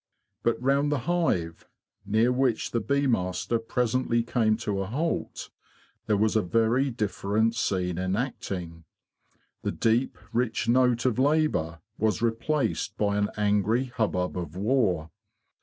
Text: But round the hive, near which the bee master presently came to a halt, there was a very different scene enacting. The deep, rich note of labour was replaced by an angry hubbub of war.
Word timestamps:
But 0.41 0.59
round 0.59 0.91
the 0.91 1.01
hive, 1.01 1.69
near 2.07 2.31
which 2.31 2.71
the 2.71 2.79
bee 2.79 3.05
master 3.05 3.59
presently 3.59 4.23
came 4.23 4.57
to 4.65 4.81
a 4.81 4.87
halt, 4.87 5.51
there 6.07 6.17
was 6.17 6.35
a 6.35 6.41
very 6.41 6.89
different 6.89 7.53
scene 7.53 7.99
enacting. 7.99 8.85
The 9.61 9.71
deep, 9.73 10.17
rich 10.33 10.67
note 10.67 11.05
of 11.05 11.19
labour 11.19 11.81
was 11.99 12.19
replaced 12.19 12.97
by 12.97 13.15
an 13.17 13.29
angry 13.37 13.91
hubbub 13.95 14.39
of 14.39 14.55
war. 14.55 15.11